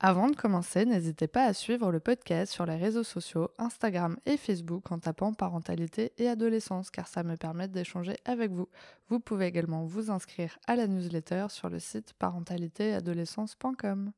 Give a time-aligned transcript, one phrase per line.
[0.00, 4.36] Avant de commencer, n'hésitez pas à suivre le podcast sur les réseaux sociaux, Instagram et
[4.36, 8.68] Facebook en tapant parentalité et adolescence car ça me permet d'échanger avec vous.
[9.08, 14.12] Vous pouvez également vous inscrire à la newsletter sur le site parentalitéadolescence.com.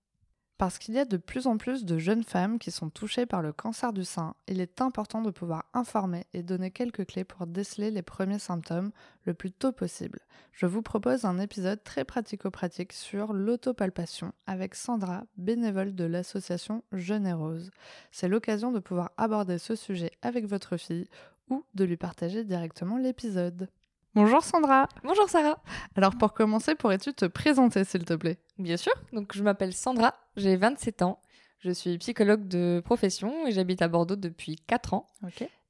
[0.59, 3.43] Parce qu'il y a de plus en plus de jeunes femmes qui sont touchées par
[3.43, 7.47] le cancer du sein, il est important de pouvoir informer et donner quelques clés pour
[7.47, 8.91] déceler les premiers symptômes
[9.25, 10.21] le plus tôt possible.
[10.53, 17.27] Je vous propose un épisode très pratico-pratique sur l'autopalpation avec Sandra, bénévole de l'association Jeune
[17.27, 17.71] et Rose.
[18.11, 21.09] C'est l'occasion de pouvoir aborder ce sujet avec votre fille
[21.51, 23.69] ou de lui partager directement l'épisode.
[24.17, 24.89] Bonjour Sandra.
[25.05, 25.59] Bonjour Sarah.
[25.95, 28.39] Alors pour commencer, pourrais-tu te présenter s'il te plaît?
[28.59, 28.95] Bien sûr.
[29.13, 31.21] Donc je m'appelle Sandra, j'ai 27 ans.
[31.59, 35.07] Je suis psychologue de profession et j'habite à Bordeaux depuis 4 ans.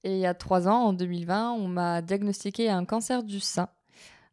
[0.04, 3.68] Et il y a 3 ans, en 2020, on m'a diagnostiqué un cancer du sein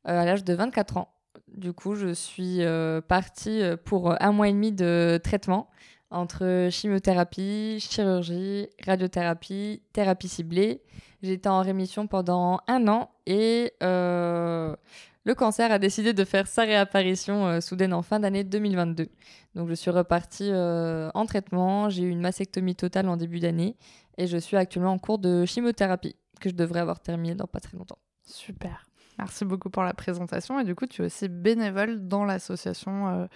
[0.07, 1.11] euh, à l'âge de 24 ans.
[1.47, 5.71] Du coup, je suis euh, partie pour un mois et demi de traitement
[6.13, 10.81] entre chimiothérapie, chirurgie, radiothérapie, thérapie ciblée.
[11.21, 14.75] Été en rémission pendant un an et euh,
[15.23, 19.07] le cancer a décidé de faire sa réapparition euh, soudaine en fin d'année 2022.
[19.55, 23.77] Donc je suis repartie euh, en traitement, j'ai eu une mastectomie totale en début d'année
[24.17, 27.61] et je suis actuellement en cours de chimiothérapie que je devrais avoir terminé dans pas
[27.61, 27.99] très longtemps.
[28.25, 28.85] Super.
[29.17, 30.59] Merci beaucoup pour la présentation.
[30.59, 33.29] Et du coup, tu es aussi bénévole dans l'association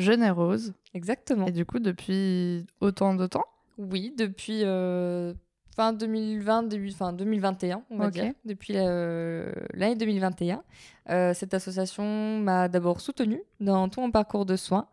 [0.00, 0.72] Jeune et Rose.
[0.94, 1.46] Exactement.
[1.46, 3.44] Et du coup, depuis autant de temps?
[3.78, 5.32] Oui, depuis euh,
[5.74, 10.62] fin 2020, début, fin 2021, on va dire, depuis euh, l'année 2021.
[11.08, 14.86] Euh, cette association m'a d'abord soutenue dans tout mon parcours de soins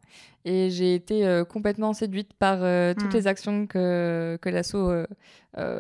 [0.46, 2.60] et j'ai été euh, complètement séduite par
[2.96, 3.18] toutes Mm.
[3.18, 4.78] les actions que, que l'asso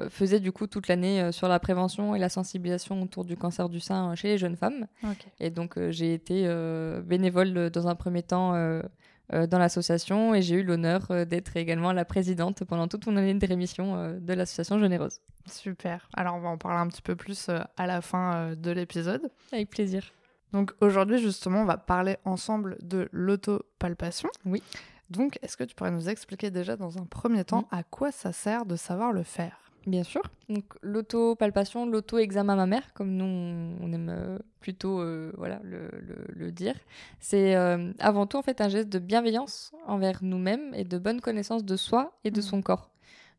[0.09, 3.79] faisait du coup toute l'année sur la prévention et la sensibilisation autour du cancer du
[3.79, 4.87] sein chez les jeunes femmes.
[5.03, 5.25] Ok.
[5.39, 6.47] Et donc, j'ai été
[7.05, 8.53] bénévole dans un premier temps
[9.29, 13.33] dans l'association et j'ai eu l'honneur euh, d'être également la présidente pendant toute mon année
[13.33, 15.19] de rémission euh, de l'association Généreuse.
[15.45, 16.07] Super.
[16.13, 18.71] Alors, on va en parler un petit peu plus euh, à la fin euh, de
[18.71, 19.29] l'épisode.
[19.51, 20.13] Avec plaisir.
[20.53, 24.29] Donc, aujourd'hui, justement, on va parler ensemble de l'autopalpation.
[24.45, 24.63] Oui.
[25.09, 28.33] Donc, est-ce que tu pourrais nous expliquer déjà dans un premier temps à quoi ça
[28.33, 29.66] sert de savoir le faire?
[29.87, 30.21] Bien sûr.
[30.49, 33.23] Donc, l'autopalpation, l'auto-examen mammaire, comme nous,
[33.81, 36.75] on aime euh, plutôt euh, voilà, le, le- le dire,
[37.21, 41.21] c'est euh, avant tout en fait un geste de bienveillance envers nous-mêmes et de bonne
[41.21, 42.41] connaissance de soi et de Mhm.
[42.41, 42.91] son corps.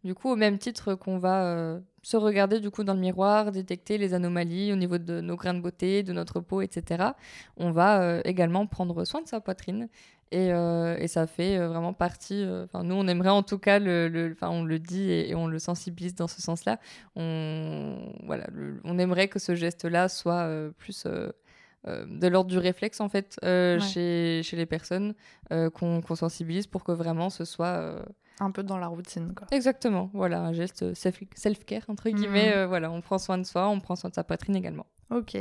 [0.05, 3.51] Du coup, au même titre qu'on va euh, se regarder du coup dans le miroir,
[3.51, 7.15] détecter les anomalies au niveau de nos grains de beauté, de notre peau, etc.,
[7.57, 9.89] on va euh, également prendre soin de sa poitrine.
[10.31, 12.45] Et, euh, et ça fait vraiment partie.
[12.45, 16.15] nous, on aimerait en tout cas, le, on le dit et, et on le sensibilise
[16.15, 16.79] dans ce sens-là.
[17.17, 20.49] On, voilà, le- on aimerait que ce geste-là soit
[20.79, 23.79] plus de l'ordre du réflexe en fait Ouais.
[23.81, 25.15] chez, chez les personnes,
[25.51, 28.05] qu'on sensibilise pour que vraiment ce soit
[28.41, 29.47] Un peu dans la routine, quoi.
[29.51, 32.51] Exactement, voilà, un geste self- self-care, entre guillemets.
[32.51, 32.57] Mhm.
[32.59, 34.87] euh, voilà, on prend soin de soi, on prend soin de sa poitrine également.
[35.11, 35.37] Ok.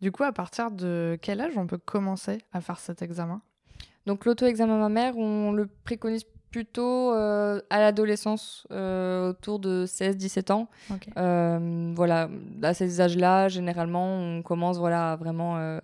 [0.00, 3.42] Du coup, à partir de quel âge on peut commencer à faire cet examen?
[4.06, 10.68] Donc, l'auto-examen mammaire, on le préconise plutôt euh, à l'adolescence, euh, autour de 16-17 ans.
[11.18, 12.30] Euh, voilà,
[12.62, 15.78] à ces âges-là, généralement, on commence voilà, à vraiment euh,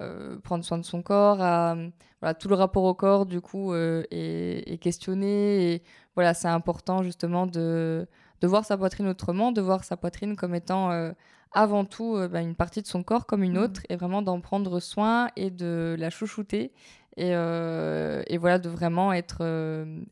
[0.00, 1.76] euh, prendre soin de son corps, à,
[2.20, 5.74] voilà, tout le rapport au corps, du coup, euh, est, est questionné.
[5.74, 5.82] Et
[6.18, 8.06] voilà, c'est important, justement, de,
[8.40, 11.12] de voir sa poitrine autrement, de voir sa poitrine comme étant euh,
[11.52, 13.62] avant tout euh, bah, une partie de son corps comme une Mhm.
[13.64, 16.72] autre, et vraiment d'en prendre soin et de la chouchouter.
[17.16, 19.42] Et, euh, et voilà, de vraiment être,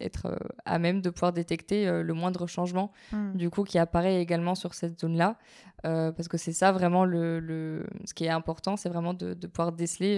[0.00, 0.24] être
[0.64, 3.32] à même de pouvoir détecter le moindre changement Hmm.
[3.36, 5.36] du coup qui apparaît également sur cette zone-là,
[5.82, 9.46] parce que c'est ça vraiment le, le- ce qui est important, c'est vraiment de, de
[9.46, 10.12] pouvoir déceler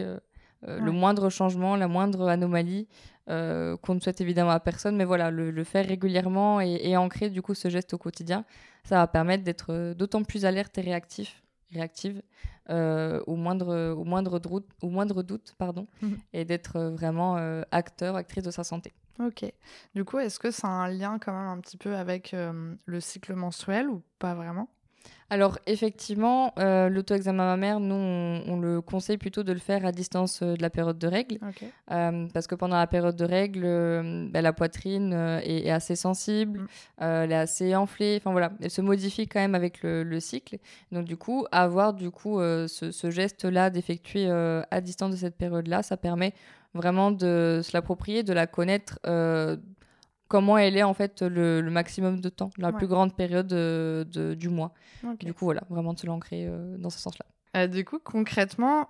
[0.67, 2.89] euh, le moindre changement, la moindre anomalie
[3.29, 6.97] euh, qu'on ne souhaite évidemment à personne, mais voilà, le, le faire régulièrement et, et
[6.97, 8.45] ancrer du coup ce geste au quotidien,
[8.85, 12.23] ça va permettre d'être d'autant plus alerte et réactif, réactive
[12.71, 16.19] euh, au moindre au moindre doute, au moindre doute pardon, Mhm.
[16.33, 18.93] et d'être vraiment euh, acteur, actrice de sa santé.
[19.21, 19.45] Ok.
[19.95, 22.75] Du coup, est-ce que ça a un lien quand même un petit peu avec euh,
[22.87, 24.69] le cycle menstruel ou pas vraiment?
[25.31, 30.41] Alors effectivement, euh, l'auto-examen mammaire, nous, on, le conseille plutôt de le faire à distance
[30.43, 31.39] euh, de la période de règles.
[31.91, 33.63] Euh, parce que pendant la période de règles,
[34.31, 36.67] ben, la poitrine est, assez sensible, mm.
[36.99, 40.57] elle est assez enflée, enfin voilà, elle se modifie quand même avec le, cycle.
[40.93, 45.97] Donc du coup, avoir du coup ce, geste-là d'effectuer à distance de cette période-là, ça
[45.97, 46.33] permet
[46.75, 48.99] vraiment de se l'approprier, de la connaître
[50.29, 54.35] comment elle est en fait le, maximum de temps, la plus grande période euh, de,
[54.35, 54.73] du mois.
[55.21, 57.27] Du coup, voilà, vraiment de se l'ancrer euh, dans ce sens-là.
[57.57, 58.89] Euh, du coup, concrètement,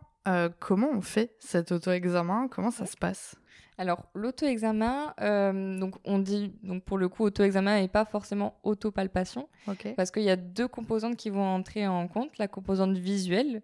[0.58, 2.48] comment on fait cet auto-examen?
[2.50, 3.36] Comment ça se passe?
[3.78, 9.48] Alors, l'auto-examen, euh, donc on dit, donc pour le coup, auto-examen et pas forcément auto-palpation,
[9.96, 13.62] parce qu'il y a deux composantes qui vont entrer en compte la composante visuelle,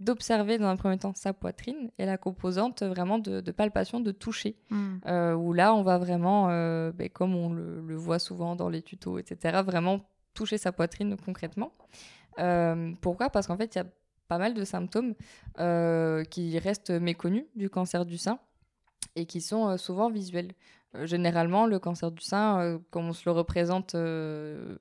[0.00, 4.56] d'observer dans un premier temps sa poitrine, et la composante vraiment de, palpation, de toucher,
[4.70, 4.96] hmm.
[5.06, 8.82] euh, où là, on va vraiment, euh, ben, comme on le, voit souvent dans les
[8.82, 10.00] tutos, etc., vraiment
[10.34, 11.72] toucher sa poitrine concrètement.
[13.00, 13.30] pourquoi?
[13.30, 13.86] Parce qu'en fait, il y a
[14.26, 15.14] pas mal de symptômes
[16.30, 18.40] qui restent méconnus du cancer du sein
[19.16, 20.52] et qui sont euh, souvent visuels.
[20.94, 24.78] Euh, généralement, le cancer du sein, euh, comme on se le représente de,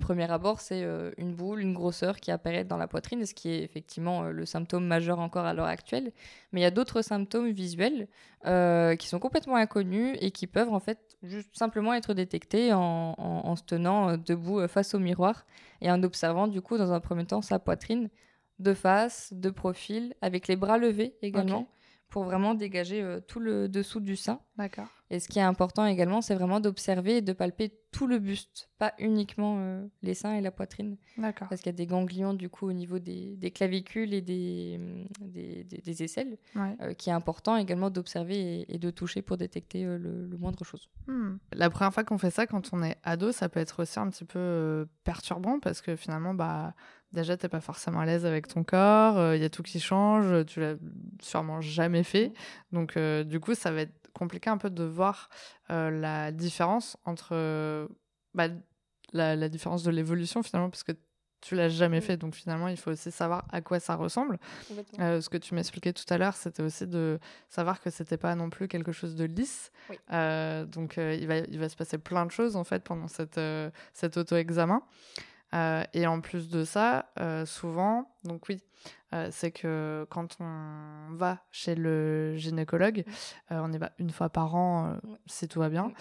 [0.00, 0.84] premier abord, c'est
[1.16, 4.86] une boule, une grosseur qui apparaît dans la poitrine, ce qui est effectivement le symptôme
[4.86, 6.12] majeur encore à l'heure actuelle.
[6.52, 8.08] Mais il y a d'autres symptômes visuels
[8.44, 13.54] qui sont complètement inconnus et qui peuvent en fait juste simplement être détectés en, en
[13.54, 15.46] se tenant debout face au miroir
[15.80, 18.08] et en observant du coup dans un premier temps sa poitrine
[18.58, 21.68] de face, de profil, avec les bras levés également
[22.12, 24.38] pour vraiment dégager euh, tout le dessous du sein.
[24.58, 24.86] D'accord.
[25.08, 28.68] Et ce qui est important également, c'est vraiment d'observer et de palper tout le buste,
[28.78, 30.98] pas uniquement euh, les seins et la poitrine.
[31.16, 31.48] D'accord.
[31.48, 34.78] Parce qu'il y a des ganglions du coup au niveau des, des clavicules et des,
[35.20, 40.28] des, des, aisselles, euh, qui est important également d'observer et, de toucher pour détecter le,
[40.38, 40.90] moindre chose.
[41.06, 41.36] Hmm.
[41.54, 44.10] La première fois qu'on fait ça, quand on est ado, ça peut être aussi un
[44.10, 46.74] petit peu perturbant parce que finalement, bah,
[47.12, 49.80] déjà, t'es pas forcément à l'aise avec ton corps, il euh, y a tout qui
[49.80, 50.74] change, tu l'as
[51.20, 52.32] sûrement jamais fait.
[52.72, 55.28] Donc, euh, du coup, ça va être compliqué un peu de voir
[55.70, 57.88] euh, la différence entre
[58.34, 58.48] bah,
[59.12, 60.92] la, différence de l'évolution finalement, parce que
[61.40, 62.16] tu l'as jamais fait.
[62.16, 64.38] Donc, finalement, il faut aussi savoir à quoi ça ressemble.
[64.98, 67.18] ce que tu m'expliquais tout à l'heure, c'était aussi de
[67.48, 69.72] savoir que c'était pas non plus quelque chose de lisse.
[70.08, 73.40] donc, il, va, il va se passer plein de choses en fait pendant cette,
[73.92, 74.82] cet auto-examen.
[75.54, 78.62] Euh, et en plus de ça, euh, souvent, donc oui,
[79.14, 83.04] euh, c'est que quand on va chez le gynécologue,
[83.50, 84.96] on y va une fois par an
[85.26, 85.92] si tout va bien,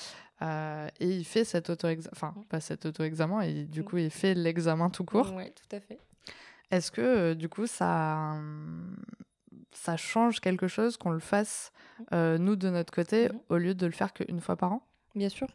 [0.41, 4.89] et il fait cet auto-examen, enfin pas cet auto-examen, et du coup il fait l'examen
[4.89, 5.33] tout court.
[5.35, 5.99] Oui, tout à fait.
[6.71, 8.37] Est-ce que du coup ça,
[9.71, 11.73] ça change quelque chose qu'on le fasse
[12.11, 13.39] nous de notre côté mhm.
[13.49, 14.87] au lieu de le faire qu'une fois par an?
[15.13, 15.47] Bien sûr.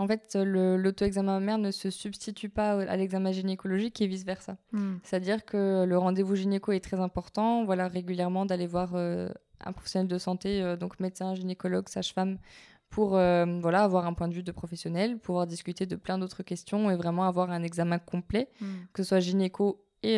[0.00, 4.56] En fait, l'auto-examen mammaire ne se substitue pas à l'examen gynécologique et vice-versa.
[4.72, 4.94] Hmm.
[5.02, 7.66] C'est-à-dire que le rendez-vous gynéco est très important.
[7.66, 9.28] Voilà, régulièrement d'aller voir euh,
[9.62, 12.38] un professionnel de santé, euh, donc médecin, gynécologue, sage-femme,
[12.88, 16.44] pour euh, voilà, avoir un point de vue de professionnel, pouvoir discuter de plein d'autres
[16.44, 18.66] questions et vraiment avoir un examen complet, hmm.
[18.94, 20.14] que ce soit gynéco et,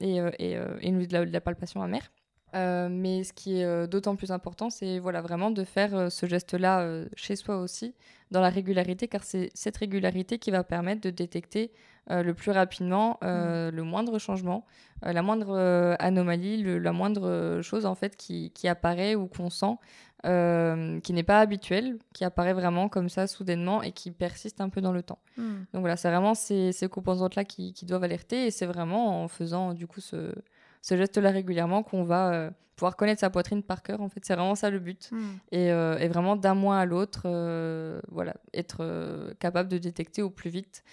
[0.00, 2.10] et, et, et de, la, de la palpation mammaire.
[2.54, 6.08] Euh, mais ce qui est euh, d'autant plus important, c'est voilà, vraiment de faire euh,
[6.08, 7.94] ce geste-là chez soi aussi,
[8.34, 11.70] dans la régularité, car c'est cette régularité qui va permettre de détecter
[12.10, 13.68] le plus rapidement mmh.
[13.70, 14.66] le moindre changement,
[15.02, 19.78] la moindre anomalie, la moindre chose en fait qui, qui apparaît ou qu'on sent,
[20.22, 24.82] qui n'est pas habituel, qui apparaît vraiment comme ça soudainement et qui persiste un peu
[24.82, 25.20] dans le temps.
[25.38, 25.52] Mmh.
[25.72, 29.28] Donc voilà, c'est vraiment ces, ces composantes-là qui, qui, doivent alerter et c'est vraiment en
[29.28, 30.34] faisant du coup ce
[30.84, 34.02] ce geste-là régulièrement qu'on va euh, pouvoir connaître sa poitrine par cœur.
[34.02, 35.08] En fait, c'est vraiment ça le but.
[35.10, 35.22] Hmm.
[35.54, 40.50] Euh, et, vraiment d'un mois à l'autre, euh, voilà, être capable de détecter au plus
[40.50, 40.84] vite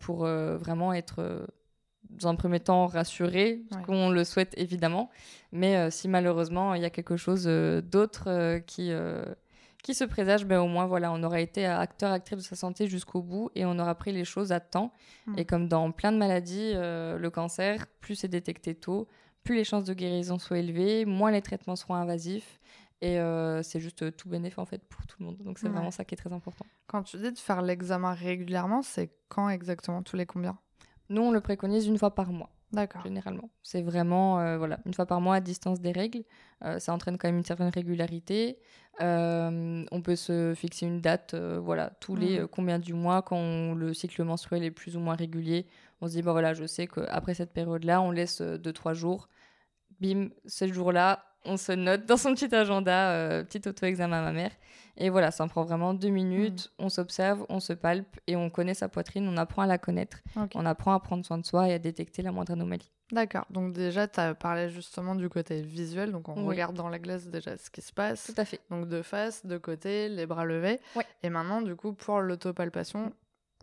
[0.00, 1.46] pour vraiment être
[2.08, 5.10] dans un premier temps rassuré, ce qu'on le souhaite évidemment.
[5.52, 8.90] Mais si malheureusement il y a quelque chose d'autre qui
[9.82, 12.88] qui se présage, ben au moins voilà, on aura été acteur, actrice de sa santé
[12.88, 14.92] jusqu'au bout et on aura pris les choses à temps.
[15.26, 15.34] Hmm.
[15.36, 19.08] Et comme dans plein de maladies, le cancer, plus c'est détecté tôt,
[19.46, 22.60] plus les chances de guérison sont élevées, moins les traitements seront invasifs.
[23.02, 25.36] Et euh, c'est juste tout bénéfice en fait pour tout le monde.
[25.38, 26.64] Donc c'est vraiment ça qui est très important.
[26.86, 30.02] Quand tu dis de faire l'examen régulièrement, c'est quand exactement?
[30.02, 30.58] Tous les combien?
[31.10, 32.50] Nous, on le préconise une fois par mois.
[32.72, 33.02] D'accord.
[33.02, 33.50] Généralement.
[33.62, 36.24] C'est vraiment euh, voilà, une fois par mois à distance des règles.
[36.64, 38.58] Euh, ça entraîne quand même une certaine régularité.
[38.98, 42.48] on peut se fixer une date, voilà, tous les mmh.
[42.48, 45.66] combien du mois, quand le cycle menstruel est plus ou moins régulier.
[46.00, 49.28] On se dit, bah voilà, je sais qu'après cette période-là, on laisse 2-3 jours
[50.00, 54.32] bim, ce jour-là, on se note dans son petit agenda, euh, petit auto-examen à ma
[54.32, 54.50] mère.
[54.96, 56.72] Et voilà, ça en prend vraiment deux minutes.
[56.78, 56.84] Mm.
[56.84, 59.28] On s'observe, on se palpe et on connaît sa poitrine.
[59.28, 60.18] On apprend à la connaître.
[60.54, 62.90] On apprend à prendre soin de soi et à détecter la moindre anomalie.
[63.12, 63.44] D'accord.
[63.50, 66.10] Donc déjà, tu as parlé justement du côté visuel.
[66.10, 66.48] Donc on Oui.
[66.48, 68.26] regarde dans la glace déjà ce qui se passe.
[68.34, 68.60] Tout à fait.
[68.70, 70.80] Donc de face, de côté, les bras levés.
[70.96, 71.04] Ouais.
[71.22, 73.12] Et maintenant, du coup, pour l'autopalpation,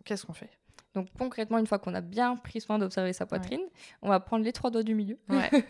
[0.04, 0.50] qu'est-ce qu'on fait?
[0.94, 3.62] Donc concrètement, une fois qu'on a bien pris soin d'observer sa poitrine,
[4.02, 5.18] on va prendre les trois doigts du milieu.
[5.28, 5.50] Ouais.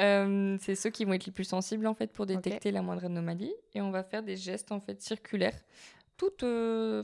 [0.00, 3.04] Euh, c'est ceux qui vont être les plus sensibles en fait pour détecter la moindre
[3.04, 5.58] anomalie et on va faire des gestes en fait circulaires
[6.18, 7.02] tout euh,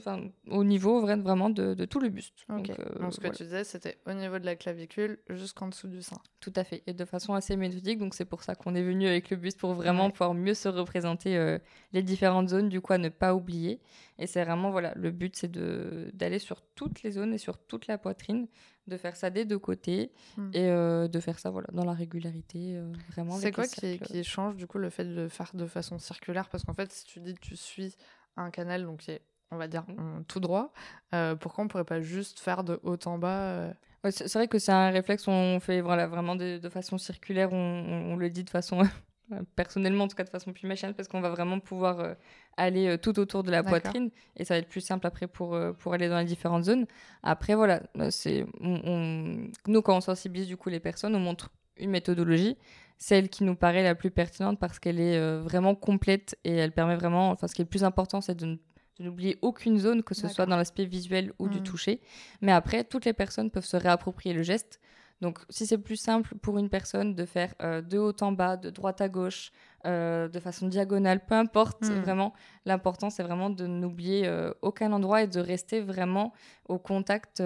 [0.49, 2.35] au niveau vra- vraiment de, de tout le buste.
[2.51, 2.67] Ok.
[2.67, 3.37] Donc, euh, Donc ce que voilà.
[3.37, 6.19] tu disais, c'était au niveau de la clavicule jusqu'en dessous du sein.
[6.41, 7.99] Tout à fait, et de façon assez méthodique.
[7.99, 10.11] Donc c'est pour ça qu'on est venu avec le buste pour vraiment Ouais.
[10.13, 11.59] pouvoir mieux se représenter euh,
[11.93, 13.81] les différentes zones, du coup à ne pas oublier.
[14.19, 17.87] Et c'est vraiment voilà, le but c'est d'aller sur toutes les zones et sur toute
[17.87, 18.47] la poitrine,
[18.87, 20.51] de faire ça des deux côtés Hmm.
[20.53, 22.79] et euh, de faire ça voilà dans la régularité
[23.13, 23.37] vraiment.
[23.37, 26.49] C'est quoi qui, qui change du coup le fait de faire de façon circulaire?
[26.49, 27.95] Parce qu'en fait, si tu dis que tu suis
[28.37, 30.73] un canal, donc qui est, on va dire, en tout droit,
[31.15, 33.73] euh, pourquoi on pourrait pas juste faire de haut en bas euh,
[34.03, 37.53] Ouais, c'est vrai que c'est un réflexe, on fait voilà, vraiment de, de façon circulaire,
[37.53, 38.83] on, on- on le dit de façon,
[39.57, 42.15] personnellement en tout cas de façon plus machin, parce qu'on va vraiment pouvoir euh,
[42.59, 45.95] aller tout autour de la poitrine, et ça va être plus simple après pour, pour
[45.95, 46.87] aller dans les différentes zones.
[47.23, 51.91] Après voilà, c'est on- nous quand on sensibilise du coup les personnes, on montre une
[51.91, 52.57] méthodologie,
[52.99, 56.73] celle qui nous paraît la plus pertinente parce qu'elle est euh, vraiment complète et elle
[56.73, 58.59] permet vraiment, enfin ce qui est le plus important c'est de
[59.01, 61.65] n'oublier aucune zone, que ce soit dans l'aspect visuel ou du Mhm.
[61.65, 62.01] toucher.
[62.41, 64.81] Mais après, toutes les personnes peuvent se réapproprier le geste.
[65.25, 68.59] Donc, si c'est plus simple pour une personne de faire euh, de haut en bas,
[68.59, 69.53] de droite à gauche,
[69.87, 72.01] euh, de façon diagonale, peu importe, Mhm.
[72.03, 72.35] vraiment,
[72.67, 76.35] l'important, c'est vraiment de n'oublier euh, aucun endroit et de rester vraiment
[76.69, 77.43] au contact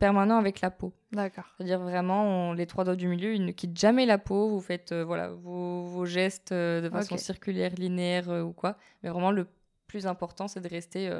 [0.00, 0.92] permanent avec la peau.
[1.12, 1.44] D'accord.
[1.56, 4.48] C'est-à-dire vraiment, on- les trois doigts du milieu, ils ne quittent jamais la peau.
[4.48, 8.76] Vous faites voilà, vos, vos gestes de façon circulaire, linéaire ou quoi.
[9.02, 9.46] Mais vraiment, le
[9.86, 11.10] plus important, c'est de rester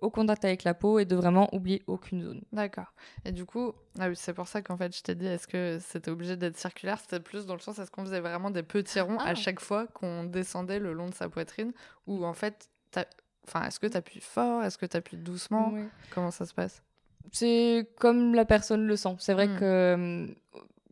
[0.00, 2.42] au contact avec la peau et de vraiment oublier aucune zone.
[2.52, 2.92] D'accord.
[3.24, 5.78] Et du coup, ah oui, c'est pour ça qu'en fait, je t'ai dit, est-ce que
[5.80, 6.98] c'était obligé d'être circulaire?
[7.00, 9.34] C'était plus dans le sens, est-ce qu'on faisait vraiment des petits ronds à Ah.
[9.34, 11.72] chaque fois qu'on descendait le long de sa poitrine?
[12.06, 12.68] Ou en fait,
[13.46, 14.62] enfin, est-ce que tu appuies fort?
[14.62, 15.72] Est-ce que tu appuies doucement?
[16.10, 16.82] Comment ça se passe?
[17.32, 19.16] C'est comme la personne le sent.
[19.18, 19.58] C'est vrai Mm.
[19.58, 20.26] que euh,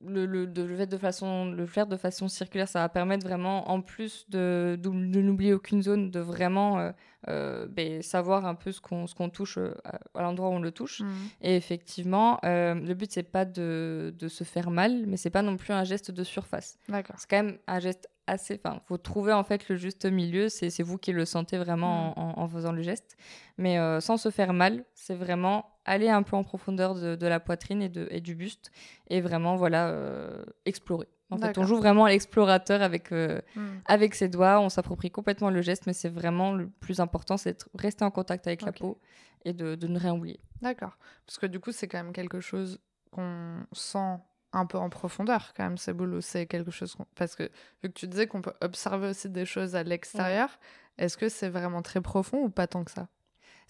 [0.06, 3.26] le, le, de, le fait de façon, le faire de façon circulaire, ça va permettre
[3.26, 6.92] vraiment, en plus de, de, de n'oublier aucune zone, de vraiment euh,
[7.28, 10.60] euh, ben, savoir un peu ce qu'on, ce qu'on touche euh, à, l'endroit où on
[10.60, 11.02] le touche.
[11.40, 15.56] Et effectivement, le but c'est pas de, de se faire mal, mais c'est pas non
[15.56, 16.78] plus un geste de surface.
[17.18, 18.60] C'est quand même un geste assez.
[18.64, 20.48] Enfin, faut trouver en fait le juste milieu.
[20.48, 22.18] C'est, vous qui le sentez vraiment Mm.
[22.18, 23.16] en, en- en faisant le geste,
[23.58, 24.84] mais sans se faire mal.
[24.94, 28.34] C'est vraiment aller un peu en profondeur de, de la poitrine et, de, et du
[28.34, 28.70] buste
[29.08, 31.08] et vraiment voilà euh, explorer.
[31.30, 33.78] En fait, on joue vraiment à l'explorateur avec euh, Hmm.
[33.86, 34.60] avec ses doigts.
[34.60, 38.10] On s'approprie complètement le geste, mais c'est vraiment le plus important, c'est de rester en
[38.10, 39.00] contact avec la peau
[39.46, 40.40] et de, de ne rien oublier.
[40.60, 40.96] D'accord.
[41.26, 42.78] Parce que du coup, c'est quand même quelque chose
[43.10, 44.18] qu'on sent
[44.52, 46.94] un peu en profondeur, quand même, ces boules, ou c'est quelque chose.
[47.16, 47.44] Parce que
[47.82, 50.50] vu que tu disais qu'on peut observer aussi des choses à l'extérieur,
[50.98, 53.08] est-ce que c'est vraiment très profond ou pas tant que ça?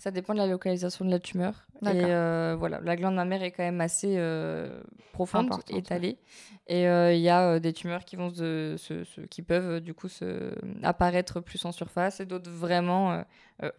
[0.03, 1.55] Ça dépend de la localisation de la tumeur.
[1.83, 4.83] Et euh, voilà, la glande mammaire est quand même assez euh,
[5.13, 5.79] profonde, Importante, ouais.
[5.79, 6.19] étalée.
[6.67, 9.79] Et euh, il y a euh, des tumeurs qui, vont se, se- se- qui peuvent
[9.81, 13.23] du coup se, apparaître plus en surface et d'autres vraiment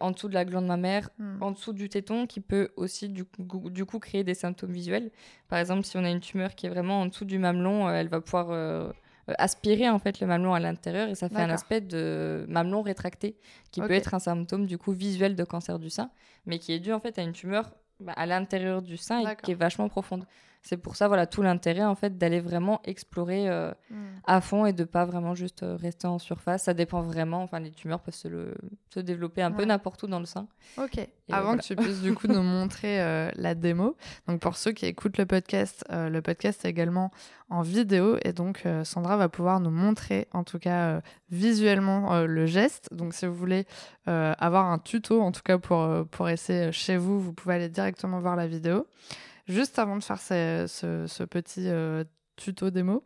[0.00, 1.42] en dessous de la glande mammaire, Hmm.
[1.42, 5.10] en dessous du téton, qui peut aussi du coup, du coup créer des symptômes visuels.
[5.48, 8.08] Par exemple, si on a une tumeur qui est vraiment en dessous du mamelon, elle
[8.08, 8.48] va pouvoir
[9.38, 13.36] aspirer en fait le mamelon à l'intérieur et ça fait un aspect de mamelon rétracté
[13.70, 16.10] qui peut être un symptôme du coup visuel de cancer du sein,
[16.46, 19.36] mais qui est dû en fait à une tumeur bah, à l'intérieur du sein et
[19.36, 20.24] qui est vachement profonde.
[20.66, 23.96] C'est pour ça voilà tout l'intérêt en fait d'aller vraiment explorer euh, Hmm.
[24.24, 26.64] à fond et de pas vraiment juste euh, rester en surface.
[26.64, 27.42] Ça dépend vraiment.
[27.42, 28.54] Enfin, les tumeurs peuvent se, le-
[28.92, 30.48] se développer un peu n'importe où dans le sein.
[30.78, 31.06] Ok.
[31.30, 31.58] Avant voilà.
[31.62, 33.94] que tu puisses du coup nous montrer euh, la démo,
[34.26, 37.10] donc pour ceux qui écoutent le podcast, le podcast est également
[37.50, 42.92] en vidéo et donc Sandra va pouvoir nous montrer en tout cas visuellement le geste.
[42.92, 43.66] Donc si vous voulez
[44.06, 48.18] avoir un tuto en tout cas pour, pour essayer chez vous, vous pouvez aller directement
[48.20, 48.86] voir la vidéo.
[49.46, 52.04] Juste avant de faire ce, ce- ce petit euh,
[52.36, 53.04] tuto démo,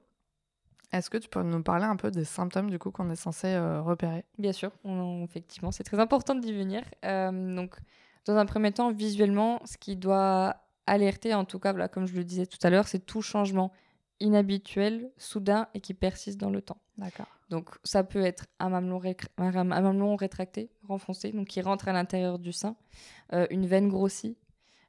[0.92, 3.48] est-ce que tu peux nous parler un peu des symptômes du coup qu'on est censé
[3.48, 4.24] euh, repérer?
[4.38, 6.82] Bien sûr, on- effectivement, c'est très important d'y venir.
[7.04, 7.76] Euh, donc,
[8.24, 12.14] dans un premier temps, visuellement, ce qui doit alerter, en tout cas, voilà, comme je
[12.14, 13.72] le disais tout à l'heure, c'est tout changement
[14.20, 16.80] inhabituel, soudain et qui persiste dans le temps.
[16.96, 17.26] D'accord.
[17.50, 19.00] Donc, ça peut être un mamelon,
[19.38, 22.76] un rétracté, renfoncé, donc qui rentre à l'intérieur du sein,
[23.32, 24.36] euh, une veine grossie,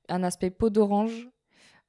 [0.09, 1.29] un aspect peau d'orange,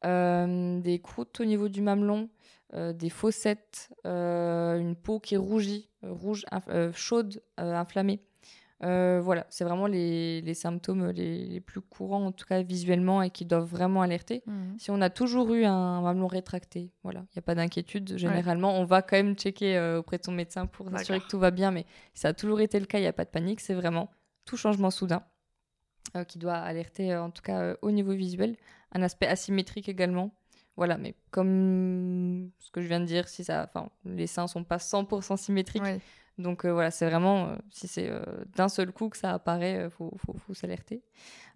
[0.04, 2.28] des croûtes au niveau du mamelon,
[2.75, 7.75] euh, des fossettes, euh, une peau qui est rougie, euh, rouge, inf- euh, chaude, euh,
[7.75, 8.21] inflammée.
[8.83, 13.21] Euh, voilà, c'est vraiment les, les symptômes les, les plus courants, en tout cas visuellement,
[13.21, 14.42] et qui doivent vraiment alerter.
[14.47, 14.76] Mhm.
[14.78, 18.16] Si on a toujours eu un mamelon rétracté, voilà, il n'y a pas d'inquiétude.
[18.16, 21.38] Généralement, on va quand même checker euh, auprès de son médecin pour s'assurer que tout
[21.38, 23.30] va bien, mais si ça a toujours été le cas, il n'y a pas de
[23.30, 23.61] panique.
[23.61, 24.09] C'est vraiment
[24.47, 25.23] tout changement soudain
[26.16, 28.57] euh, qui doit alerter, euh, en tout cas euh, au niveau visuel.
[28.92, 30.35] Un aspect asymétrique également.
[30.76, 34.64] Voilà, mais comme ce que je viens de dire, si ça, enfin, les seins sont
[34.64, 35.82] pas 100% symétriques,
[36.40, 38.23] donc euh, voilà, c'est vraiment, euh, si c'est euh,
[38.56, 41.02] d'un seul coup que ça apparaît, il faut, faut, faut s'alerter.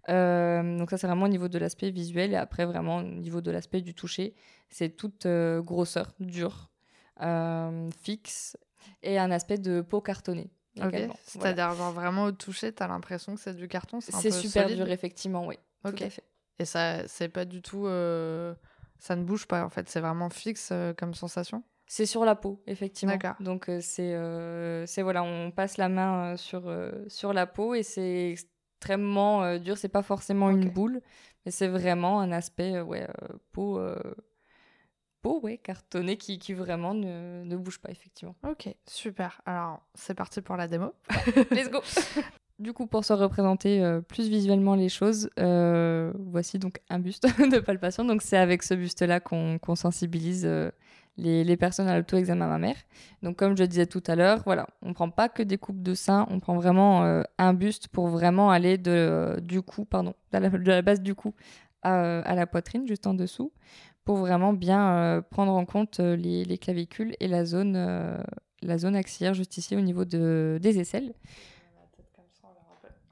[0.07, 2.33] Donc ça, c'est vraiment au niveau de l'aspect visuel.
[2.33, 4.35] Et après, vraiment, au niveau de l'aspect du toucher,
[4.69, 6.69] c'est toute grosseur, dure,
[8.01, 8.57] fixe,
[9.01, 10.51] et un aspect de peau cartonnée.
[10.77, 10.87] Ok.
[10.87, 11.15] également.
[11.33, 11.55] Voilà.
[11.55, 14.77] C'est-à-dire, vraiment au toucher, t'as l'impression que c'est du carton C'est super solide?
[14.77, 15.55] dur, effectivement, oui.
[15.83, 16.23] Tout à fait.
[16.59, 17.85] Et ça, c'est pas du tout.
[17.87, 18.53] euh,
[18.97, 21.63] Ça ne bouge pas en fait, c'est vraiment fixe euh, comme sensation.
[21.87, 23.13] C'est sur la peau, effectivement.
[23.15, 23.35] D'accord.
[23.41, 24.15] Donc euh, c'est
[24.87, 26.63] c'est voilà, on passe la main sur
[27.07, 29.77] sur la peau et c'est extrêmement dur.
[29.77, 31.01] C'est pas forcément une boule,
[31.45, 33.07] mais c'est vraiment un aspect ouais
[33.51, 33.79] peau
[35.21, 38.35] peau ouais cartonnée qui qui vraiment ne, ne bouge pas effectivement.
[38.47, 39.41] Ok, super.
[39.45, 40.93] Alors, c'est parti pour la démo.
[41.51, 41.81] Let's go.
[42.57, 47.23] Du coup, pour se représenter euh, plus visuellement les choses, euh, voici donc un buste
[47.51, 48.05] de palpation.
[48.05, 50.71] Donc, c'est avec ce buste-là qu'on sensibilise euh,
[51.17, 52.77] les, personnes à l'auto-examen mammaire.
[53.23, 55.93] Donc, comme je disais tout à l'heure, voilà, on prend pas que des coupes de
[55.93, 60.81] sein, on prend vraiment un buste pour vraiment aller de, du cou, pardon, de la,
[60.81, 61.33] base du cou
[61.81, 63.51] à, la poitrine, juste en dessous,
[64.03, 67.77] pour vraiment bien prendre en compte les, les clavicules et la zone,
[68.61, 71.13] la zone axillaire juste ici au niveau de, des aisselles.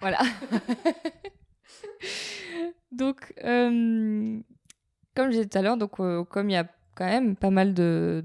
[0.04, 0.20] Voilà.
[2.92, 4.38] donc, euh,
[5.16, 7.74] comme je disais tout à l'heure, euh, comme il y a quand même pas mal
[7.74, 8.22] de,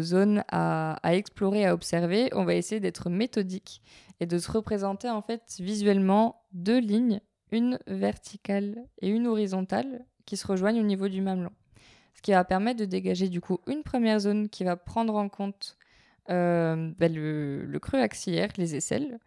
[0.00, 3.82] zones à, explorer, à observer, on va essayer d'être méthodique
[4.20, 7.20] et de se représenter en fait visuellement deux lignes,
[7.52, 11.52] une verticale et une horizontale, qui se rejoignent au niveau du mamelon.
[12.14, 15.28] Ce qui va permettre de dégager du coup une première zone qui va prendre en
[15.28, 15.76] compte
[16.30, 19.18] euh, le, le creux axillaire, les aisselles,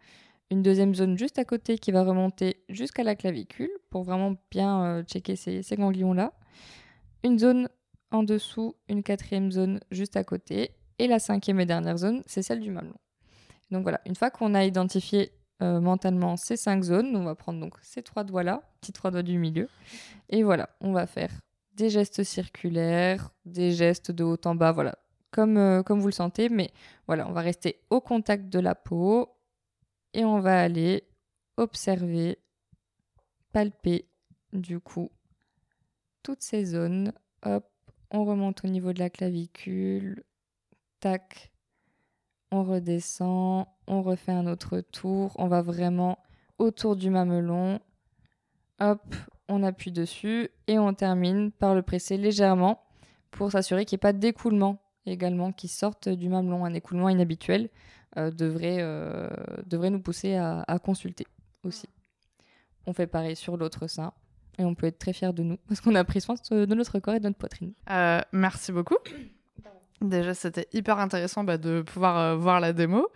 [0.52, 4.84] une deuxième zone juste à côté qui va remonter jusqu'à la clavicule pour vraiment bien
[4.84, 6.34] euh, checker ces, ganglions-là.
[7.24, 7.70] Une zone
[8.10, 10.72] en dessous, une quatrième zone juste à côté.
[10.98, 12.98] Et la cinquième et dernière zone, c'est celle du mamelon.
[13.70, 17.58] Donc voilà, une fois qu'on a identifié euh, mentalement ces cinq zones, on va prendre
[17.58, 19.70] donc ces trois doigts-là, petits trois doigts du milieu.
[20.28, 21.32] Et voilà, on va faire
[21.72, 24.98] des gestes circulaires, des gestes de haut en bas, voilà,
[25.30, 26.50] comme, euh, comme vous le sentez.
[26.50, 26.72] Mais
[27.06, 29.30] voilà, on va rester au contact de la peau,
[30.14, 31.04] et on va aller
[31.56, 32.38] observer,
[33.52, 34.06] palper
[34.52, 35.10] du coup
[36.22, 37.12] toutes ces zones.
[37.44, 37.68] Hop,
[38.10, 40.24] on remonte au niveau de la clavicule.
[41.00, 41.52] Tac,
[42.50, 45.32] on redescend, on refait un autre tour.
[45.36, 46.18] On va vraiment
[46.58, 47.80] autour du mamelon.
[48.80, 49.14] Hop,
[49.48, 52.82] on appuie dessus et on termine par le presser légèrement
[53.30, 56.64] pour s'assurer qu'il n'y ait pas d'écoulement également qui sorte du mamelon.
[56.64, 57.70] Un écoulement inhabituel
[58.16, 59.28] devrait, euh,
[59.66, 61.26] devrait nous pousser à, à consulter
[61.64, 61.88] aussi.
[62.86, 64.12] On fait pareil sur l'autre sein
[64.58, 66.98] et on peut être très fier de nous parce qu'on a pris soin de notre
[66.98, 67.72] corps et de notre poitrine.
[67.90, 68.96] Euh, merci beaucoup.
[70.02, 73.06] Déjà, c'était hyper intéressant bah, de pouvoir euh, voir la démo.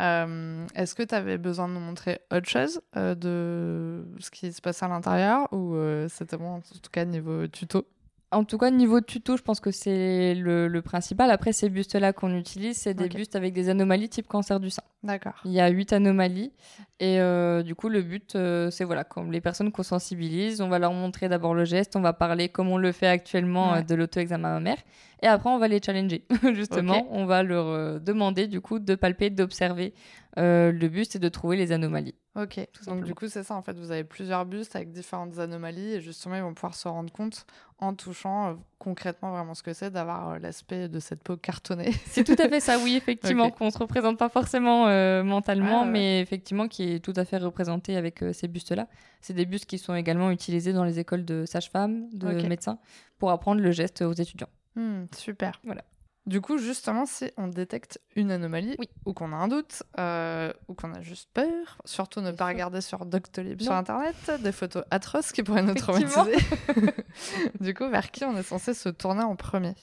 [0.00, 4.52] Euh, Est-ce que tu avais besoin de nous montrer autre chose euh, de ce qui
[4.52, 7.86] se passe à l'intérieur ou euh, c'était bon, en tout cas, niveau tuto?
[8.32, 11.30] En tout cas, niveau tuto, je pense que c'est le, le principal.
[11.30, 14.82] Après, ces bustes-là qu'on utilise, c'est des bustes avec des anomalies type cancer du sein.
[15.04, 15.34] D'accord.
[15.44, 16.50] Il y a huit anomalies.
[16.98, 20.68] Et euh, du coup, le but, euh, c'est voilà, comme les personnes qu'on sensibilise, on
[20.68, 23.78] va leur montrer d'abord le geste, on va parler comme on le fait actuellement Ouais.
[23.78, 24.78] euh, de l'auto-examen mammaire.
[25.22, 26.24] Et après, on va les challenger.
[26.52, 29.94] Justement, on va leur demander du coup de palper, d'observer
[30.38, 32.14] euh, le buste et de trouver les anomalies.
[32.34, 32.56] Ok.
[32.56, 33.06] Donc, simplement.
[33.06, 33.54] du coup, c'est ça.
[33.54, 36.86] En fait, vous avez plusieurs bustes avec différentes anomalies et justement, ils vont pouvoir se
[36.88, 37.46] rendre compte
[37.78, 41.92] en touchant euh, concrètement vraiment ce que c'est d'avoir euh, l'aspect de cette peau cartonnée.
[42.06, 43.56] C'est tout à fait ça, oui, effectivement, Ok.
[43.58, 44.86] qu'on se représente pas forcément
[45.24, 48.88] mentalement, mais effectivement qui est tout à fait représenté avec ces bustes-là.
[49.20, 52.78] C'est des bustes qui sont également utilisés dans les écoles de sages-femmes, de médecins,
[53.18, 54.48] pour apprendre le geste aux étudiants.
[54.74, 55.58] Hmm, super.
[55.64, 55.82] Voilà.
[56.26, 58.88] Du coup, justement, si on détecte une anomalie Oui.
[59.04, 62.44] ou qu'on a un doute euh, ou qu'on a juste peur, surtout ne Bien pas
[62.46, 62.54] sûr.
[62.54, 63.70] regarder sur Doctolib sur.
[63.72, 66.34] Internet des photos atroces qui pourraient nous traumatiser.
[67.60, 69.74] du coup, vers qui on est censé se tourner en premier?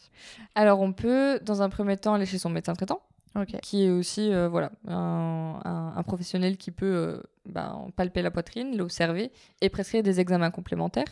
[0.56, 3.02] Alors, on peut, dans un premier temps, aller chez son médecin traitant,
[3.36, 3.60] Ok.
[3.62, 8.32] qui est aussi euh, voilà, un, un- un professionnel qui peut euh, ben, palper la
[8.32, 11.06] poitrine, l'observer et prescrire des examens complémentaires.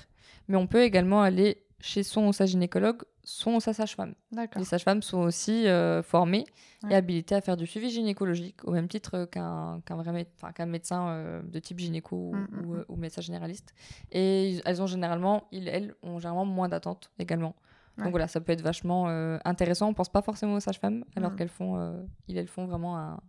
[0.49, 4.13] Mais on peut également aller chez son ou sa gynécologue, son ou sa sage-femme.
[4.55, 6.45] Les sages-femmes sont aussi euh, formées
[6.83, 6.93] Ouais.
[6.93, 10.65] et habilitées à faire du suivi gynécologique, au même titre qu'un qu'un vrai mé- qu'un
[10.65, 12.75] médecin euh, de type gynéco ou- Mm, mm, ou, mm.
[12.79, 13.73] euh, ou médecin généraliste.
[14.11, 17.55] Et elles ont généralement, ils, elles, ont généralement moins d'attentes également.
[17.97, 18.05] Ouais.
[18.05, 19.89] Donc voilà, ça peut être vachement euh, intéressant.
[19.89, 23.19] On pense pas forcément aux sages-femmes, alors qu'elles font, ils, elles font vraiment un-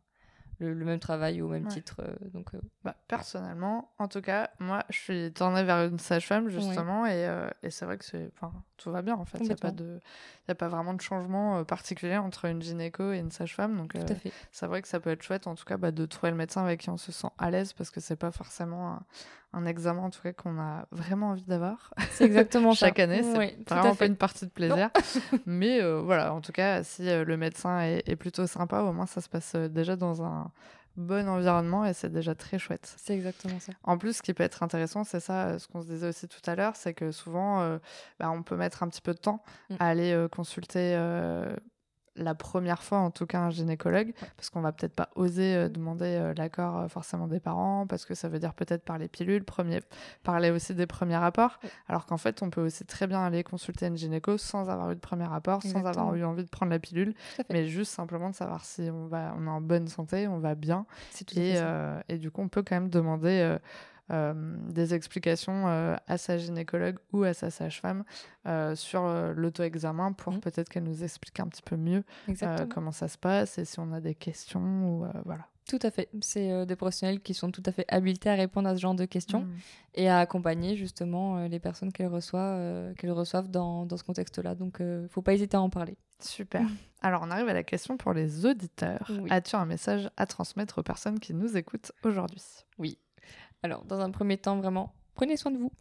[0.59, 1.69] le, le même travail au même Ouais.
[1.71, 1.97] titre.
[2.01, 6.49] euh, donc euh, Bah, personnellement, en tout cas, moi, je suis tournée vers une sage-femme,
[6.49, 8.31] justement, et, euh, et c'est vrai que c'est,
[8.77, 9.38] tout va bien, en fait.
[9.38, 9.95] Il n'y a, pas Complètement.
[9.95, 10.01] de-
[10.49, 13.77] y a pas vraiment de changement particulier entre une gynéco et une sage-femme.
[13.77, 13.97] Donc,
[14.51, 16.62] c'est vrai que ça peut être chouette, en tout cas, bah, de trouver le médecin
[16.65, 19.03] avec qui on se sent à l'aise, parce que c'est pas forcément un,
[19.53, 22.87] un examen, en tout cas, qu'on a vraiment envie d'avoir C'est exactement ça.
[22.87, 23.23] chaque année.
[23.23, 24.91] C'est vraiment pas une partie de plaisir.
[25.47, 28.93] Mais euh, voilà, en tout cas, si euh, le médecin est, est plutôt sympa, au
[28.93, 30.51] moins, ça se passe euh, déjà dans un
[30.97, 32.95] bon environnement et c'est déjà très chouette.
[32.99, 33.73] C'est exactement ça.
[33.83, 36.43] En plus, ce qui peut être intéressant, c'est ça, ce qu'on se disait aussi tout
[36.47, 37.79] à l'heure, c'est que souvent, euh,
[38.21, 39.75] bah, on peut mettre un petit peu de temps Mm.
[39.81, 40.95] à aller euh, consulter
[42.16, 45.68] la première fois, en tout cas, un gynécologue, parce qu'on va peut-être pas oser euh,
[45.68, 49.44] demander euh, l'accord euh, forcément des parents, parce que ça veut dire peut-être parler pilules,
[49.44, 49.81] premier,
[50.22, 53.87] parler aussi des premiers rapports, alors qu'en fait, on peut aussi très bien aller consulter
[53.87, 56.79] une gynéco sans avoir eu de premier rapport, sans avoir eu envie de prendre la
[56.79, 57.14] pilule,
[57.51, 60.55] mais juste simplement de savoir si on, va, on est en bonne santé, on va
[60.55, 60.87] bien,
[62.09, 63.57] et, du coup, on peut quand même demander
[64.11, 68.05] des explications euh, à sa gynécologue ou à sa sage-femme
[68.47, 70.41] euh, sur euh, l'auto-examen pour Mhm.
[70.41, 72.05] peut-être qu'elle nous explique un petit peu mieux
[72.43, 74.61] euh, comment ça se passe et si on a des questions
[74.99, 75.47] ou euh, voilà.
[75.69, 76.09] Tout à fait.
[76.21, 78.97] C'est euh, des professionnels qui sont tout à fait habilités à répondre à ce genre
[78.97, 79.57] de questions Mhm.
[79.95, 84.03] et à accompagner justement euh, les personnes qu'elles reçoivent, euh, qu'elles reçoivent dans, dans ce
[84.05, 84.57] contexte-là.
[84.57, 85.97] Donc, il ne faut pas hésiter à en parler.
[86.19, 86.62] Super.
[87.01, 89.09] Alors, on arrive à la question pour les auditeurs.
[89.21, 89.31] Oui.
[89.31, 92.43] As-tu un message à transmettre aux personnes qui nous écoutent aujourd'hui?
[93.62, 95.72] Alors, dans un premier temps, vraiment, prenez soin de vous.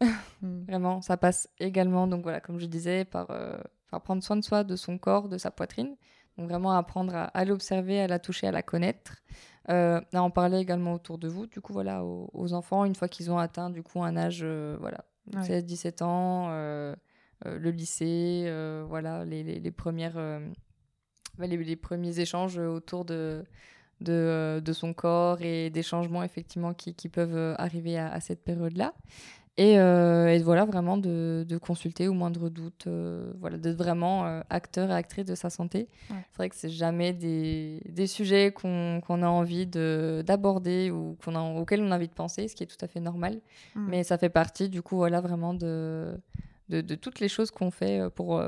[0.42, 0.64] Mhm.
[0.68, 3.58] Vraiment, ça passe également, donc voilà, comme je disais, par, euh,
[3.90, 5.96] par prendre soin de soi, de son corps, de sa poitrine.
[6.38, 9.16] Donc vraiment apprendre à, à l'observer, à la toucher, à la connaître.
[9.68, 12.94] Euh, à en parler également autour de vous, du coup, voilà, aux, aux enfants, une
[12.94, 15.44] fois qu'ils ont atteint, du coup, un âge, euh, voilà, Ouais.
[15.44, 18.52] 16, 17 ans, le lycée,
[18.88, 20.18] voilà, les, les, les premières,
[21.38, 23.44] les, les premiers échanges autour de,
[24.00, 28.12] de, euh, de son corps et des changements, effectivement, qui, qui peuvent euh, arriver à,
[28.12, 28.94] à cette période-là.
[29.58, 34.24] Et, euh, et voilà, vraiment de, de consulter au moindre doute, euh, voilà, d'être vraiment
[34.26, 35.88] euh, acteur et actrice de sa santé.
[36.10, 36.16] Ouais.
[36.30, 41.18] C'est vrai que c'est jamais des, des sujets qu'on qu'on a envie de- d'aborder ou
[41.22, 43.42] qu'on a, auxquels on a envie de penser, ce qui est tout à fait normal.
[43.76, 43.88] Mhm.
[43.90, 46.18] Mais ça fait partie, du coup, voilà, vraiment de,
[46.70, 48.42] de, de toutes les choses qu'on fait pour,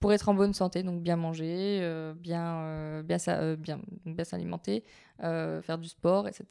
[0.00, 0.82] pour être en bonne santé.
[0.82, 4.82] Donc, bien manger, euh, bien, euh, bien, euh, bien, bien s'alimenter,
[5.20, 6.46] faire du sport, etc.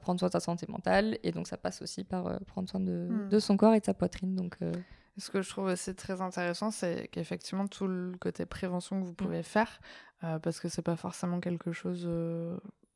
[0.00, 1.18] Prendre soin de sa santé mentale.
[1.22, 3.28] Et donc, ça passe aussi par prendre soin de, Mm.
[3.30, 4.36] de son corps et de sa poitrine.
[4.36, 4.58] Donc,
[5.18, 9.12] Ce que je trouve aussi très intéressant, c'est qu'effectivement, tout le côté prévention que vous
[9.14, 9.80] pouvez faire,
[10.20, 12.08] parce que c'est pas forcément quelque chose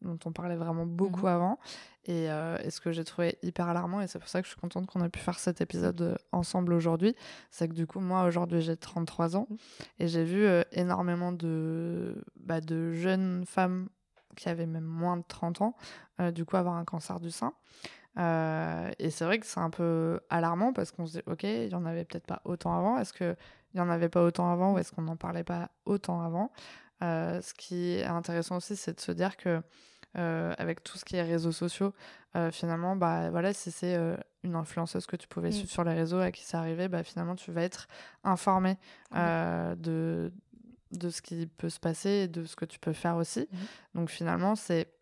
[0.04, 1.32] dont on parlait vraiment beaucoup Mhm.
[1.32, 1.58] avant.
[2.06, 4.52] Et, euh, et ce que j'ai trouvé hyper alarmant, et c'est pour ça que je
[4.52, 7.16] suis contente qu'on ait pu faire cet épisode euh, ensemble aujourd'hui,
[7.50, 9.56] c'est que du coup, moi, aujourd'hui, j'ai 33 ans, Mhm.
[10.00, 13.88] et j'ai vu euh, énormément de, bah, de jeunes femmes
[14.36, 15.74] qui avaient même moins de 30 ans,
[16.20, 17.52] euh, du coup, avoir un cancer du sein.
[18.98, 21.74] Et c'est vrai que c'est un peu alarmant parce qu'on se dit, ok, il y
[21.74, 22.96] en avait peut-être pas autant avant.
[22.98, 23.36] Est-ce qu'il
[23.74, 26.52] y en avait pas autant avant ou est-ce qu'on n'en parlait pas autant avant?
[27.00, 29.60] Ce qui est intéressant aussi, c'est de se dire que
[30.16, 31.92] euh, avec tout ce qui est réseaux sociaux,
[32.36, 35.52] euh, finalement, bah voilà, si c'est euh, une influenceuse que tu pouvais Mm.
[35.52, 37.86] suivre sur les réseaux à qui c'est arrivé, bah finalement, tu vas être
[38.24, 38.76] informé
[39.12, 40.32] de
[40.92, 43.48] de ce qui peut se passer et de ce que tu peux faire aussi.
[43.50, 43.58] Mhm.
[43.96, 44.93] Donc finalement, c'est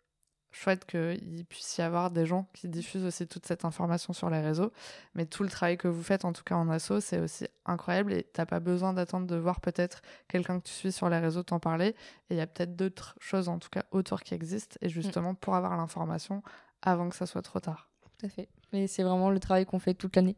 [0.53, 4.41] chouette qu'il puisse y avoir des gens qui diffusent aussi toute cette information sur les
[4.41, 4.73] réseaux.
[5.15, 8.13] Mais tout le travail que vous faites, en tout cas en asso, c'est aussi incroyable
[8.13, 11.43] et t'as pas besoin d'attendre de voir peut-être quelqu'un que tu suis sur les réseaux
[11.43, 11.97] t'en parler.
[12.29, 14.77] Et il y a peut-être d'autres choses, en tout cas autour, qui existent.
[14.83, 16.43] Et justement, pour avoir l'information
[16.83, 17.89] avant que ça soit trop tard.
[18.19, 18.49] tout à fait.
[18.73, 20.37] Et c'est vraiment le travail qu'on fait toute l'année.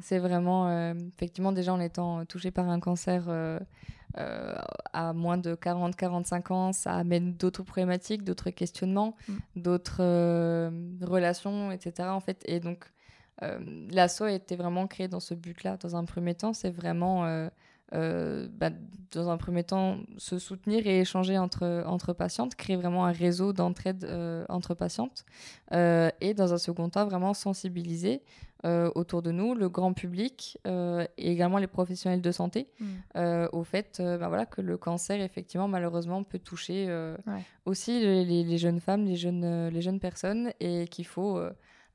[0.00, 3.58] C'est vraiment, euh, effectivement, déjà en étant touché par un cancer euh,
[4.16, 4.54] euh,
[4.92, 9.32] à moins de 40-45 ans, ça amène d'autres problématiques, d'autres questionnements, Mm.
[9.56, 10.70] d'autres euh,
[11.02, 12.08] relations, etc.
[12.08, 12.42] En fait.
[12.46, 12.84] Et donc,
[13.42, 13.58] euh,
[13.90, 15.76] l'asso a été vraiment créé dans ce but-là.
[15.76, 17.48] Dans un premier temps, c'est vraiment,
[17.94, 18.70] euh, bah,
[19.12, 23.52] dans un premier temps, se soutenir et échanger entre, entre patientes, créer vraiment un réseau
[23.54, 25.24] d'entraide euh, entre patientes.
[25.72, 28.22] Euh, et dans un second temps, vraiment sensibiliser
[28.96, 33.46] autour de nous, le grand public et également les professionnels de santé Mm.
[33.52, 36.86] au fait ben voilà, que le cancer, effectivement, malheureusement, peut toucher
[37.28, 37.44] Ouais.
[37.66, 41.40] aussi les, les- les jeunes femmes, les jeunes, les jeunes personnes et qu'il faut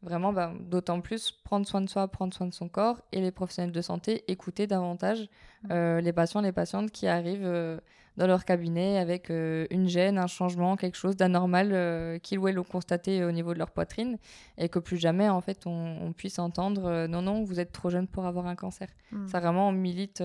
[0.04, 3.32] Vraiment, bah, d'autant plus prendre soin de soi, prendre soin de son corps et les
[3.32, 5.30] professionnels de santé écouter davantage
[5.72, 7.80] euh, les patients, les patientes qui arrivent euh,
[8.18, 12.60] dans leur cabinet avec euh, une gêne, un changement, quelque chose d'anormal qu'ils ou elles
[12.60, 14.18] ont constaté au niveau de leur poitrine
[14.58, 18.08] et que plus jamais en fait on, puisse entendre non non vous êtes trop jeune
[18.08, 18.90] pour avoir un cancer.
[19.14, 19.28] Mm.
[19.28, 20.22] Ça vraiment milite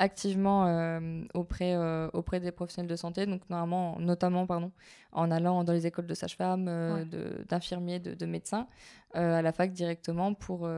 [0.00, 4.72] activement euh, auprès, euh, auprès des professionnels de santé, donc normalement, notamment pardon,
[5.12, 7.04] en allant dans les écoles de sages-femmes, euh,
[7.48, 8.66] d'infirmiers, de, de, médecins,
[9.12, 10.68] à la fac directement pour,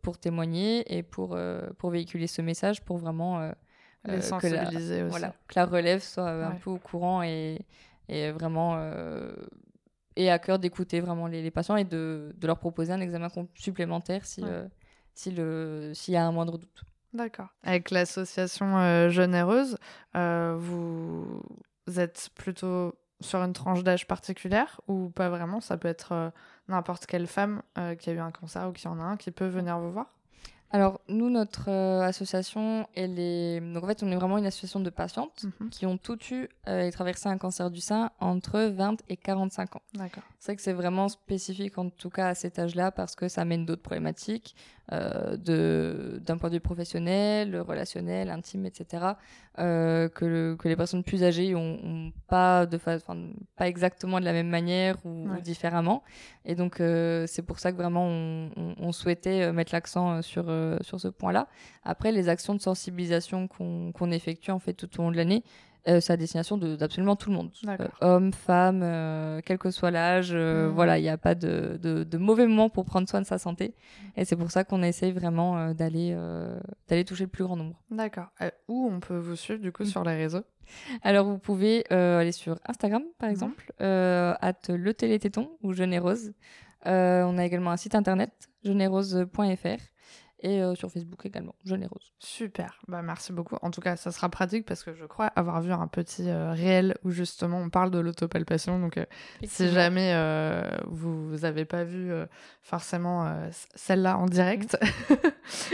[0.00, 1.36] pour témoigner et pour,
[1.78, 3.50] pour véhiculer ce message, pour vraiment
[4.06, 5.10] les sensibiliser que la, aussi.
[5.10, 7.66] Voilà, que la relève soit un peu au courant et,
[8.08, 8.78] et vraiment
[10.16, 13.28] et à cœur d'écouter vraiment les, les, patients et de, de, leur proposer un examen
[13.54, 14.42] supplémentaire si,
[15.14, 16.84] s'il y a un moindre doute.
[17.14, 17.46] D'accord.
[17.62, 19.78] Avec l'association euh, Jeune Heureuse,
[20.16, 21.40] euh, vous...
[21.96, 25.60] êtes plutôt sur une tranche d'âge particulière ou pas vraiment?
[25.60, 26.30] Ça peut être euh,
[26.68, 27.62] n'importe quelle femme
[27.98, 30.06] qui a eu un cancer ou qui en a un qui peut venir vous voir?
[30.70, 33.60] Alors, nous, notre association, elle est.
[33.60, 35.70] Donc, en fait, on est vraiment une association de patientes mhm.
[35.70, 39.82] qui ont toutes eu et traversé un cancer du sein entre 20 et 45 ans.
[39.92, 40.24] D'accord.
[40.40, 43.42] C'est vrai que c'est vraiment spécifique, en tout cas, à cet âge-là, parce que ça
[43.42, 44.56] amène d'autres problématiques.
[44.92, 49.02] Euh, de, d'un point de vue professionnel, relationnel, intime, etc.,
[49.58, 54.48] euh, que, que, les personnes plus âgées ont, pas, de pas exactement de la même
[54.48, 56.02] manière ou, différemment.
[56.44, 61.00] Et donc, euh, c'est pour ça que vraiment, on, on, souhaitait mettre l'accent sur, sur
[61.00, 61.48] ce point-là.
[61.82, 65.44] Après, les actions de sensibilisation qu'on, qu'on effectue en fait tout au long de l'année,
[65.88, 67.50] euh, c'est à destination d'absolument tout le monde.
[67.68, 70.30] Euh, hommes, femmes, euh, quel que soit l'âge.
[70.32, 70.72] Euh, hmm.
[70.72, 73.38] Voilà, il n'y a pas de, de, de, mauvais moment pour prendre soin de sa
[73.38, 73.74] santé.
[74.16, 76.16] Et c'est pour ça qu'on essaye vraiment d'aller
[76.88, 77.82] d'aller toucher le plus grand nombre.
[77.90, 78.28] D'accord.
[78.68, 80.44] où on peut vous suivre du coup sur les réseaux?
[81.02, 86.32] Alors vous pouvez aller sur Instagram par exemple, at le télététon ou Jeune Rose.
[86.86, 88.32] on a également un site internet,
[88.64, 89.93] jeunerose.fr
[90.44, 92.12] et euh, sur Facebook également, Jeune et Rose.
[92.18, 93.56] Super, bah, merci beaucoup.
[93.62, 96.52] En tout cas, ça sera pratique parce que je crois avoir vu un petit euh,
[96.52, 98.78] réel où justement on parle de l'autopalpation.
[98.78, 99.06] Donc, euh,
[99.42, 100.14] si jamais
[100.86, 102.12] vous n'avez pas vu
[102.60, 104.76] forcément celle-là en direct,
[105.08, 105.14] mm.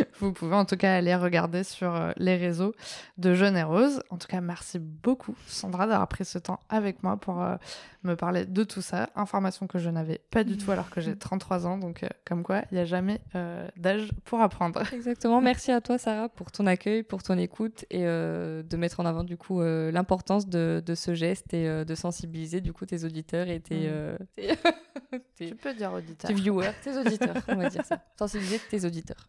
[0.20, 2.72] vous pouvez en tout cas aller regarder sur les réseaux
[3.18, 4.02] de Jeune et Rose.
[4.10, 7.44] En tout cas, merci beaucoup Sandra d'avoir pris ce temps avec moi pour
[8.02, 9.10] me parler de tout ça.
[9.16, 11.78] Information que je n'avais pas du tout alors que j'ai 33 ans.
[11.78, 13.20] Donc, comme quoi, il n'y a jamais
[13.76, 14.82] d'âge pour apprendre.
[14.92, 15.40] Exactement.
[15.40, 19.06] Merci à toi, Sarah, pour ton accueil, pour ton écoute et euh, de mettre en
[19.06, 23.04] avant du coup euh, l'importance de, ce geste et euh, de sensibiliser du coup tes
[23.04, 25.18] auditeurs et tes, mm.
[25.36, 28.02] tu peux dire auditeurs, tes viewers, tes auditeurs, on va dire ça.
[28.18, 29.28] Sensibiliser tes auditeurs.